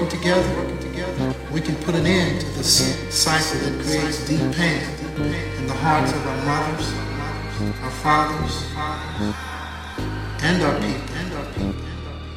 [0.00, 4.80] Working together, we can put an end to this cycle that creates deep pain
[5.58, 6.90] in the hearts of our mothers,
[7.82, 8.64] our fathers,
[10.42, 11.10] and our people.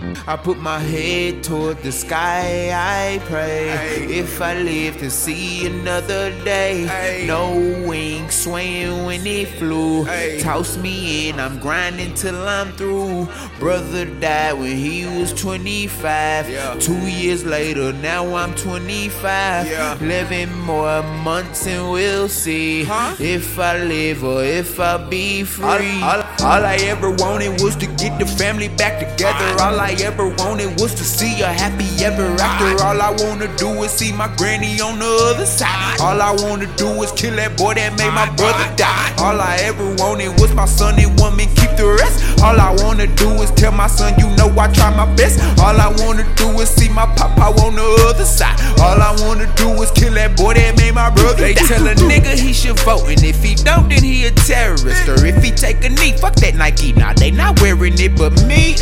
[0.03, 0.34] And our people.
[0.34, 3.70] I put my head toward the sky, I pray.
[4.09, 7.52] If I live to see another day, no
[7.88, 10.05] wings swaying when it flew.
[10.39, 13.27] Toss me in, I'm grinding till I'm through.
[13.59, 16.79] Brother died when he was 25.
[16.79, 20.01] Two years later, now I'm 25.
[20.01, 22.81] 11 more months and we'll see
[23.20, 26.01] if I live or if I be free.
[26.01, 29.62] All, all, all I ever wanted was to get the family back together.
[29.62, 32.84] All I ever wanted was to see a happy ever after.
[32.84, 36.00] All I wanna do is see my granny on the other side.
[36.02, 39.13] All I wanna do is kill that boy that made my brother die.
[39.20, 42.41] All I ever wanted was my son and woman keep the rest.
[42.44, 45.40] All I wanna do is tell my son, you know I try my best.
[45.60, 48.60] All I wanna do is see my papa on the other side.
[48.80, 51.68] All I wanna do is kill that boy that made my brother They die.
[51.68, 55.07] tell a nigga he should vote, and if he don't, then he a terrorist.
[55.07, 56.94] Or if he take a knee, fuck that Nike.
[56.94, 58.76] Nah, they not wearing it, but me,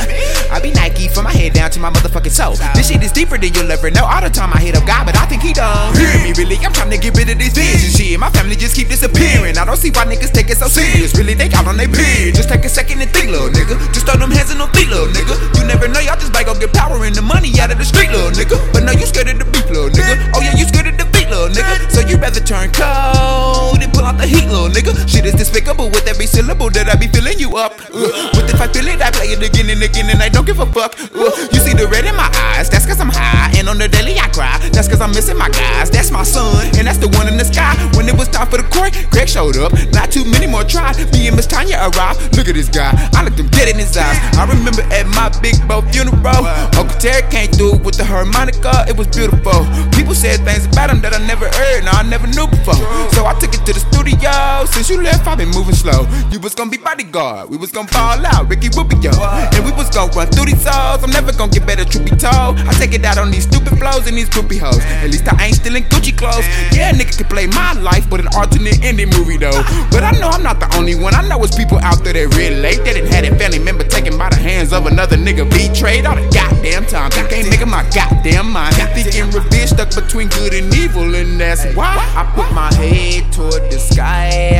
[0.51, 2.55] I be Nike from my head down to my motherfucking soul.
[2.75, 4.05] This shit is deeper than you'll ever know.
[4.05, 6.33] All the time I hit up God, but I think he don't hear me.
[6.37, 8.19] Really, I'm trying to get rid of this vision shit.
[8.19, 9.57] My family just keep disappearing.
[9.57, 11.15] I don't see why niggas take it so serious.
[11.17, 12.35] Really, they out on their period.
[12.35, 13.77] Just take a second and think, little nigga.
[13.93, 15.35] Just throw them hands in them feet, little nigga.
[15.57, 17.85] You never know, y'all just might go get power and the money out of the
[17.85, 18.57] street, little nigga.
[18.73, 20.17] But no, you scared of the beat, little nigga.
[20.35, 21.89] Oh yeah, you scared of the beat, little nigga.
[21.91, 24.93] So you rather turn cold and pull out the heat, little nigga.
[25.07, 27.79] Shit is despicable with every syllable that I be filling you up.
[27.91, 30.45] Uh, but if I feel it, I play it again and again, and I don't
[30.45, 30.99] give a fuck.
[30.99, 33.51] Uh, you see the red in my eyes, that's cause I'm high.
[33.55, 35.89] And on the daily I cry, that's cause I'm missing my guys.
[35.89, 37.75] That's my son, and that's the one in the sky.
[37.95, 39.71] When it was time for the court, Greg showed up.
[39.95, 40.99] Not too many more tried.
[41.13, 42.35] Me and Miss Tanya arrived.
[42.35, 44.17] Look at this guy, I looked him dead in his eyes.
[44.35, 46.43] I remember at my big boy funeral,
[46.75, 48.85] Uncle Terry came through with the harmonica.
[48.87, 49.63] It was beautiful.
[49.95, 52.79] People said things about him that I never heard, no, I never knew before.
[53.15, 54.65] So I took it to the studio.
[54.65, 56.07] Since you left, I've been moving slow.
[56.31, 59.11] You was gonna be bodyguard, we was gonna fall out, Ricky Rubio.
[59.55, 61.03] And we was gonna run through these souls.
[61.03, 62.59] I'm never gonna get better, truth be told.
[62.59, 64.79] I take it out on these stupid flows and these groupie hoes.
[65.03, 66.45] At least I ain't stealing Gucci clothes.
[66.75, 69.63] Yeah, nigga can play my life, but an alternate ending movie though.
[69.91, 71.15] But I know I'm not the only one.
[71.15, 72.83] I know it's people out there that relate.
[72.85, 76.15] That done had a family member taken by the hands of another nigga betrayed all
[76.15, 77.11] the goddamn time.
[77.13, 78.75] I can't make up my goddamn mind.
[78.93, 83.71] Thinking revenge stuck between good and evil, and that's why I put my head toward
[83.71, 84.57] the sky,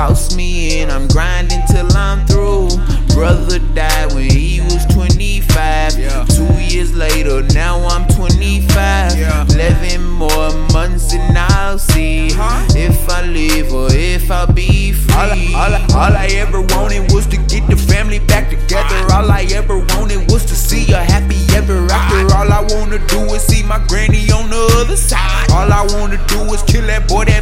[0.00, 2.70] Toss me in, I'm grinding till I'm through.
[3.12, 5.92] Brother died when he was 25.
[6.26, 9.12] Two years later, now I'm 25.
[9.50, 12.66] 11 more months and I'll see uh-huh.
[12.74, 15.14] if I live or if I be free.
[15.14, 19.12] All I, all, I, all I ever wanted was to get the family back together.
[19.12, 22.34] All I ever wanted was to see a happy ever after.
[22.34, 25.50] All I wanna do is see my granny on the other side.
[25.50, 27.39] All I wanna do is kill that boy that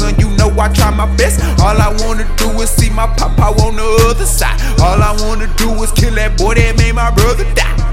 [0.00, 1.44] son, you know I try my best.
[1.60, 4.58] All I wanna do is see my papa on the other side.
[4.80, 7.89] All I wanna do is kill that boy that made my brother die.